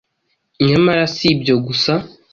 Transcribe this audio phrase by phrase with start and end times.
[0.67, 1.91] Nyamara si byo gusa